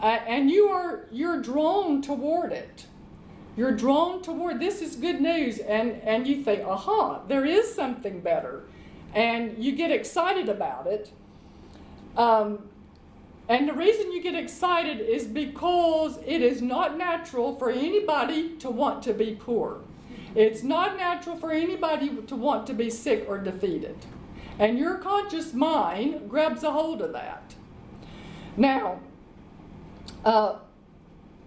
[0.00, 2.86] uh, and you are you're drawn toward it.
[3.56, 8.20] You're drawn toward this is good news, and and you think, aha, there is something
[8.20, 8.64] better,
[9.14, 11.10] and you get excited about it.
[12.16, 12.68] Um,
[13.48, 18.70] and the reason you get excited is because it is not natural for anybody to
[18.70, 19.80] want to be poor.
[20.34, 23.96] It's not natural for anybody to want to be sick or defeated.
[24.58, 27.54] And your conscious mind grabs a hold of that.
[28.56, 29.00] Now,
[30.24, 30.56] uh,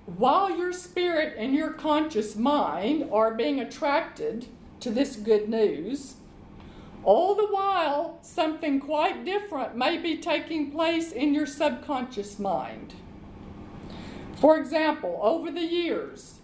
[0.05, 4.47] while your spirit and your conscious mind are being attracted
[4.81, 6.15] to this good news,
[7.05, 12.95] all the while, something quite different may be taking place in your subconscious mind.
[14.37, 16.39] For example, over the years,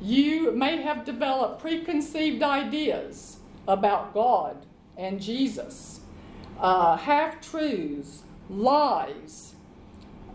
[0.00, 4.64] you may have developed preconceived ideas about God
[4.96, 6.00] and Jesus,
[6.60, 9.54] uh, half truths, lies,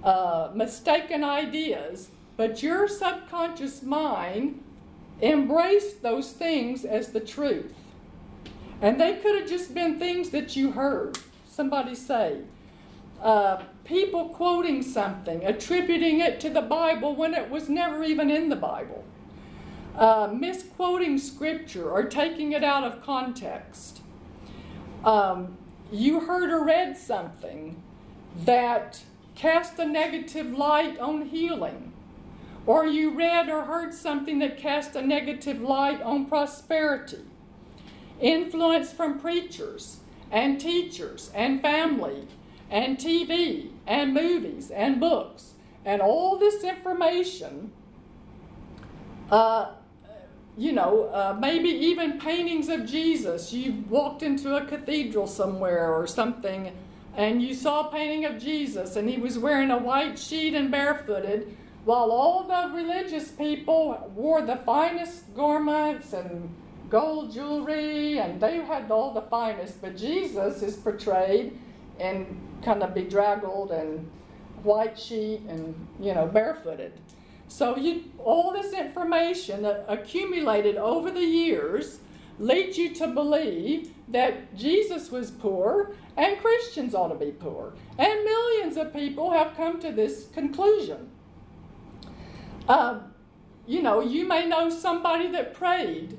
[0.03, 4.61] uh, mistaken ideas, but your subconscious mind
[5.21, 7.73] embraced those things as the truth.
[8.81, 11.17] And they could have just been things that you heard
[11.47, 12.41] somebody say.
[13.21, 18.49] Uh, people quoting something, attributing it to the Bible when it was never even in
[18.49, 19.03] the Bible.
[19.95, 24.01] Uh, misquoting scripture or taking it out of context.
[25.03, 25.57] um,
[25.91, 27.81] you heard or read something
[28.45, 29.01] that
[29.35, 31.91] cast a negative light on healing,
[32.65, 37.19] or you read or heard something that cast a negative light on prosperity,
[38.21, 39.97] influence from preachers
[40.31, 42.27] and teachers and family
[42.69, 45.53] and TV and movies and books
[45.83, 47.71] and all this information.
[49.29, 49.71] Uh,
[50.57, 53.53] you know, uh, maybe even paintings of Jesus.
[53.53, 56.71] You walked into a cathedral somewhere or something,
[57.15, 60.69] and you saw a painting of Jesus, and he was wearing a white sheet and
[60.69, 61.55] barefooted,
[61.85, 66.53] while all the religious people wore the finest garments and
[66.91, 69.81] gold jewelry, and they had all the finest.
[69.81, 71.57] But Jesus is portrayed
[71.99, 74.09] in kind of bedraggled and
[74.63, 76.93] white sheet and, you know, barefooted.
[77.47, 81.99] So you, all this information accumulated over the years
[82.39, 87.73] leads you to believe that Jesus was poor and Christians ought to be poor.
[87.97, 91.09] And millions of people have come to this conclusion.
[92.67, 92.99] Uh,
[93.67, 96.17] you know, you may know somebody that prayed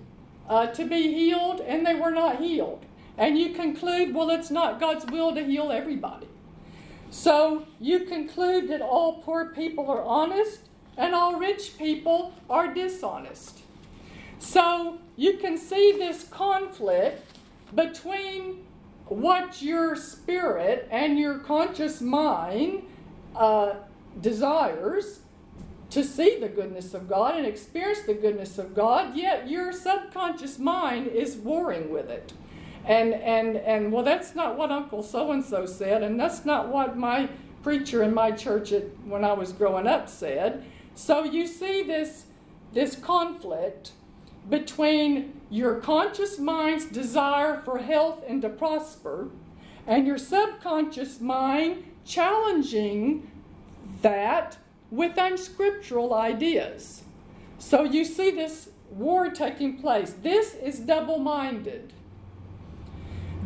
[0.48, 2.84] uh, to be healed and they were not healed.
[3.18, 6.28] And you conclude, well, it's not God's will to heal everybody.
[7.10, 10.60] So you conclude that all poor people are honest
[10.96, 13.60] and all rich people are dishonest.
[14.38, 17.36] So you can see this conflict
[17.74, 18.64] between
[19.06, 22.82] what your spirit and your conscious mind
[23.36, 23.74] uh,
[24.20, 25.20] desires
[25.92, 30.58] to see the goodness of God and experience the goodness of God, yet your subconscious
[30.58, 32.32] mind is warring with it.
[32.84, 36.68] And and and well that's not what Uncle so and so said, and that's not
[36.68, 37.28] what my
[37.62, 40.64] preacher in my church at, when I was growing up said.
[40.94, 42.26] So you see this,
[42.72, 43.92] this conflict
[44.48, 49.30] between your conscious mind's desire for health and to prosper
[49.86, 53.30] and your subconscious mind challenging
[54.02, 54.58] that
[54.92, 57.02] with unscriptural ideas.
[57.58, 60.14] So you see this war taking place.
[60.22, 61.94] This is double minded.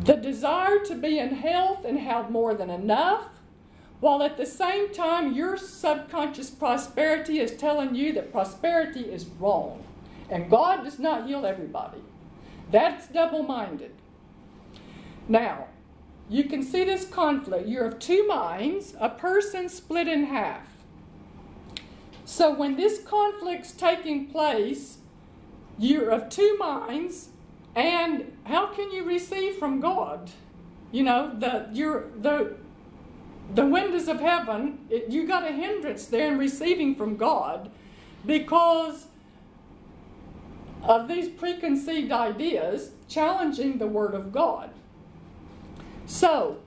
[0.03, 3.29] The desire to be in health and have more than enough
[4.01, 9.83] while at the same time your subconscious prosperity is telling you that prosperity is wrong
[10.29, 12.01] and God does not heal everybody.
[12.71, 13.93] That's double minded.
[15.29, 15.67] Now,
[16.29, 17.69] you can see this conflict.
[17.69, 20.76] You're of two minds, a person split in half.
[22.27, 24.97] So when this conflict's taking place,
[25.79, 27.29] you're of two minds,
[27.73, 30.29] and how can you receive from God?
[30.91, 32.57] You know, the you're the
[33.55, 37.71] the windows of heaven, it, you got a hindrance there in receiving from God
[38.25, 39.07] because
[40.83, 44.71] of these preconceived ideas challenging the Word of God.
[46.05, 46.57] So,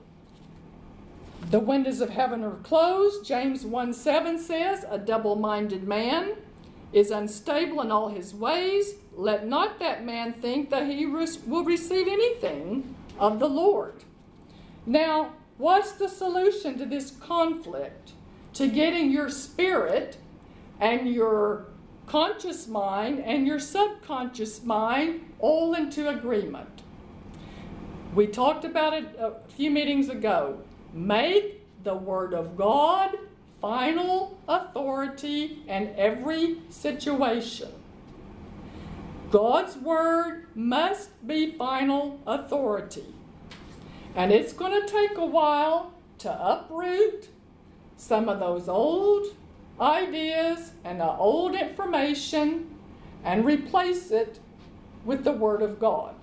[1.49, 3.25] the windows of heaven are closed.
[3.25, 6.33] James 1 7 says, A double minded man
[6.93, 8.95] is unstable in all his ways.
[9.13, 14.03] Let not that man think that he will receive anything of the Lord.
[14.85, 18.13] Now, What's the solution to this conflict?
[18.53, 20.17] To getting your spirit
[20.79, 21.67] and your
[22.07, 26.81] conscious mind and your subconscious mind all into agreement.
[28.15, 30.63] We talked about it a few meetings ago.
[30.93, 33.17] Make the Word of God
[33.59, 37.69] final authority in every situation.
[39.29, 43.05] God's Word must be final authority.
[44.15, 47.29] And it's going to take a while to uproot
[47.95, 49.27] some of those old
[49.79, 52.75] ideas and the old information
[53.23, 54.39] and replace it
[55.05, 56.15] with the Word of God.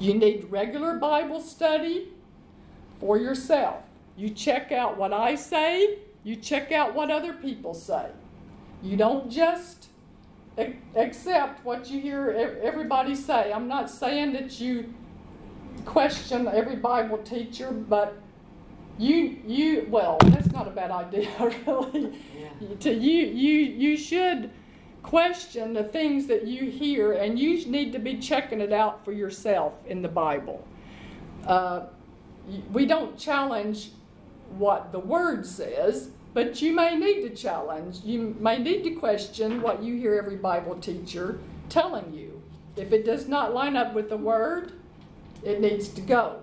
[0.00, 2.08] You need regular Bible study
[3.00, 3.84] for yourself.
[4.16, 8.06] You check out what I say, you check out what other people say.
[8.82, 9.88] You don't just
[10.96, 13.52] accept what you hear everybody say.
[13.52, 14.92] I'm not saying that you
[15.84, 18.16] question every Bible teacher, but
[18.98, 21.30] you you well, that's not a bad idea,
[21.66, 22.18] really.
[22.36, 22.76] Yeah.
[22.80, 24.50] To you you you should
[25.02, 29.12] question the things that you hear, and you need to be checking it out for
[29.12, 30.66] yourself in the Bible.
[31.46, 31.86] Uh,
[32.72, 33.90] we don't challenge
[34.50, 38.00] what the Word says, but you may need to challenge.
[38.04, 42.42] You may need to question what you hear every Bible teacher telling you.
[42.76, 44.72] If it does not line up with the Word,
[45.44, 46.42] it needs to go.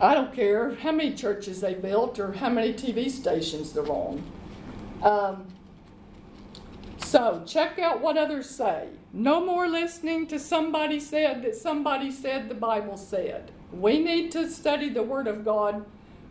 [0.00, 4.22] I don't care how many churches they built or how many TV stations they're on.
[5.02, 5.46] Um,
[6.98, 8.88] So check out what others say.
[9.12, 13.50] No more listening to somebody said that somebody said the Bible said.
[13.72, 15.84] We need to study the Word of God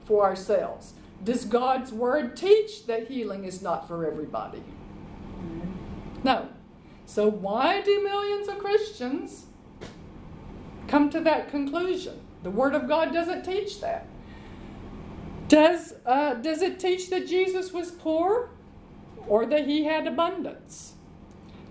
[0.05, 0.93] for ourselves.
[1.23, 4.63] Does God's Word teach that healing is not for everybody?
[6.23, 6.49] No.
[7.05, 9.45] So why do millions of Christians
[10.87, 12.19] come to that conclusion?
[12.43, 14.07] The Word of God doesn't teach that.
[15.47, 18.49] Does, uh, does it teach that Jesus was poor
[19.27, 20.93] or that he had abundance?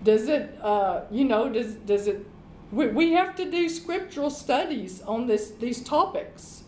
[0.03, 2.25] Does it, uh, you know, does, does it,
[2.71, 6.63] we, we have to do scriptural studies on this, these topics,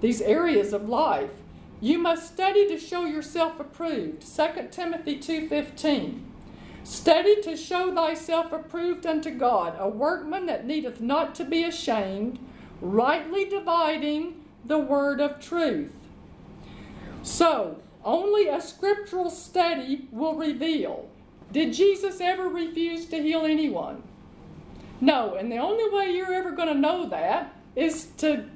[0.00, 1.30] these areas of life.
[1.80, 4.22] You must study to show yourself approved.
[4.22, 6.20] 2 Timothy 2.15
[6.84, 12.38] Study to show thyself approved unto God, a workman that needeth not to be ashamed,
[12.80, 15.92] rightly dividing the word of truth.
[17.22, 21.08] So, only a scriptural study will reveal.
[21.52, 24.04] Did Jesus ever refuse to heal anyone?
[25.00, 28.46] No, and the only way you're ever going to know that is to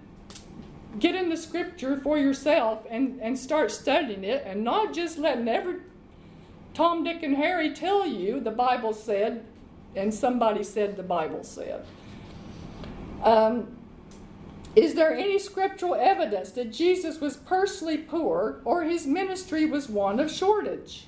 [0.98, 5.48] get in the scripture for yourself and, and start studying it and not just letting
[5.48, 5.76] every
[6.72, 9.44] Tom, Dick, and Harry tell you the Bible said
[9.94, 11.84] and somebody said the Bible said.
[13.22, 13.76] Um,
[14.76, 20.20] is there any scriptural evidence that Jesus was personally poor or his ministry was one
[20.20, 21.06] of shortage?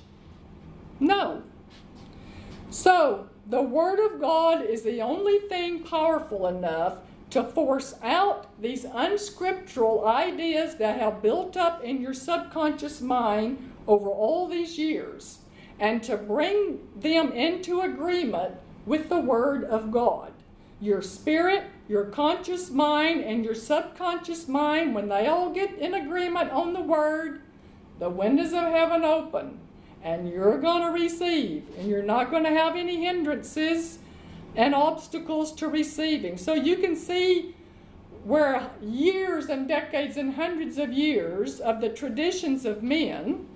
[0.99, 1.43] No.
[2.69, 6.99] So, the Word of God is the only thing powerful enough
[7.31, 14.09] to force out these unscriptural ideas that have built up in your subconscious mind over
[14.09, 15.39] all these years
[15.79, 20.31] and to bring them into agreement with the Word of God.
[20.79, 26.51] Your spirit, your conscious mind and your subconscious mind, when they all get in agreement
[26.51, 27.41] on the word,
[27.99, 29.59] the windows of heaven open
[30.03, 33.99] and you're going to receive, and you're not going to have any hindrances
[34.55, 36.37] and obstacles to receiving.
[36.37, 37.55] So you can see
[38.23, 43.47] where years and decades and hundreds of years of the traditions of men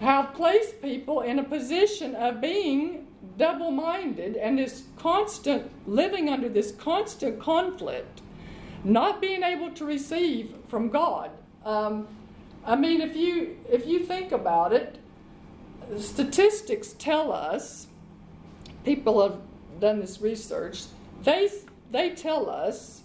[0.00, 3.06] have placed people in a position of being
[3.38, 8.22] double minded and this constant living under this constant conflict,
[8.84, 11.30] not being able to receive from God.
[11.64, 12.06] Um,
[12.64, 14.98] I mean, if you if you think about it,
[15.98, 17.86] statistics tell us,
[18.84, 19.38] people have
[19.80, 20.84] done this research.
[21.22, 21.50] They
[21.90, 23.02] they tell us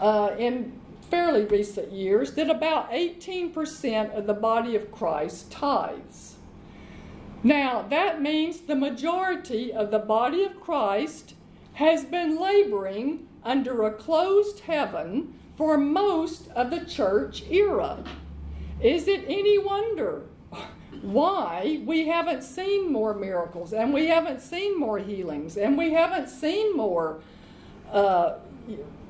[0.00, 0.72] uh, in
[1.10, 6.36] fairly recent years that about 18% of the body of Christ tithes.
[7.42, 11.34] Now, that means the majority of the body of Christ
[11.74, 18.02] has been laboring under a closed heaven for most of the church era.
[18.80, 20.22] Is it any wonder
[21.02, 26.28] why we haven't seen more miracles and we haven't seen more healings and we haven't
[26.28, 27.20] seen more
[27.92, 28.34] uh,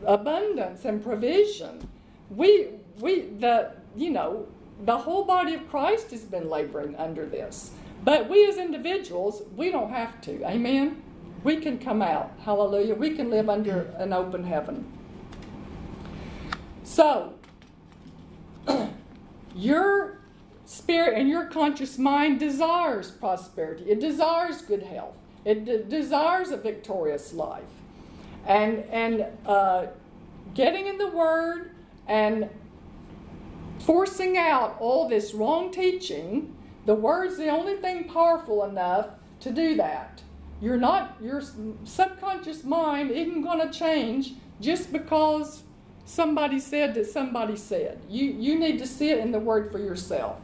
[0.04, 1.88] abundance and provision?
[2.30, 2.68] We,
[3.00, 4.46] we, the, you know,
[4.84, 7.72] the whole body of Christ has been laboring under this.
[8.04, 10.46] But we as individuals, we don't have to.
[10.48, 11.02] Amen?
[11.42, 12.32] We can come out.
[12.44, 12.94] Hallelujah.
[12.94, 14.86] We can live under an open heaven.
[16.84, 17.34] So,
[19.54, 20.17] your
[20.68, 26.56] spirit and your conscious mind desires prosperity, it desires good health, it de- desires a
[26.56, 27.62] victorious life.
[28.46, 29.86] And, and uh,
[30.54, 31.72] getting in the Word
[32.06, 32.48] and
[33.80, 36.54] forcing out all this wrong teaching
[36.88, 39.08] the word's the only thing powerful enough
[39.40, 40.22] to do that.
[40.58, 41.42] You're not, your
[41.84, 45.64] subconscious mind isn't going to change just because
[46.06, 48.00] somebody said that somebody said.
[48.08, 50.40] You, you need to see it in the word for yourself.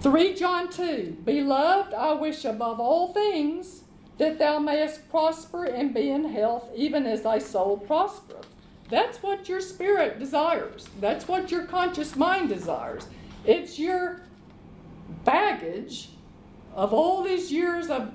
[0.00, 3.82] 3 John 2 Beloved, I wish above all things
[4.18, 8.46] that thou mayest prosper and be in health, even as thy soul prospereth.
[8.88, 10.88] That's what your spirit desires.
[11.00, 13.06] That's what your conscious mind desires.
[13.44, 14.22] It's your
[15.24, 16.10] baggage
[16.74, 18.12] of all these years of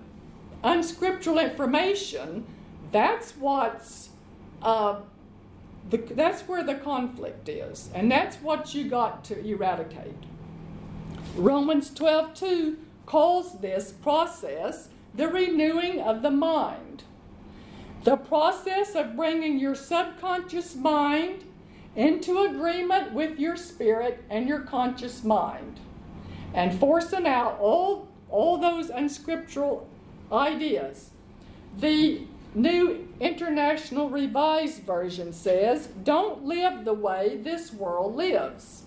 [0.63, 2.45] unscriptural information,
[2.91, 4.09] that's what's
[4.61, 5.01] uh,
[5.89, 10.15] the, that's where the conflict is, and that's what you got to eradicate.
[11.36, 17.03] Romans 12 2 calls this process the renewing of the mind.
[18.03, 21.45] The process of bringing your subconscious mind
[21.95, 25.80] into agreement with your spirit and your conscious mind
[26.53, 29.88] and forcing out all, all those unscriptural
[30.32, 31.11] ideas.
[31.78, 32.21] The
[32.55, 38.82] New International Revised Version says, Don't live the way this world lives.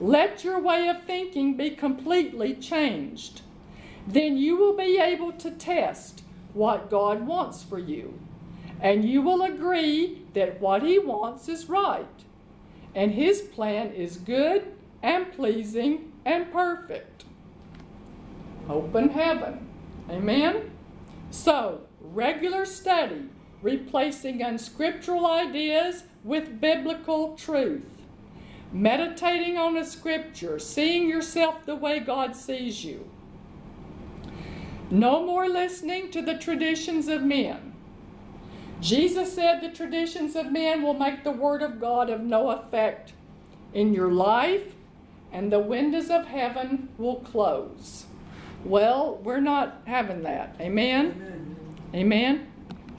[0.00, 3.42] Let your way of thinking be completely changed.
[4.08, 6.22] then you will be able to test
[6.54, 8.18] what God wants for you.
[8.80, 12.06] And you will agree that what He wants is right.
[12.94, 14.72] And His plan is good
[15.02, 17.24] and pleasing and perfect.
[18.68, 19.68] Open heaven.
[20.08, 20.70] Amen?
[21.30, 23.28] So, regular study,
[23.60, 27.97] replacing unscriptural ideas with biblical truth.
[28.72, 33.08] Meditating on a scripture, seeing yourself the way God sees you.
[34.90, 37.74] No more listening to the traditions of men.
[38.80, 43.12] Jesus said the traditions of men will make the Word of God of no effect
[43.72, 44.74] in your life,
[45.32, 48.06] and the windows of heaven will close.
[48.64, 50.56] Well, we're not having that.
[50.60, 51.56] Amen?
[51.92, 51.92] Amen.
[51.94, 52.52] Amen?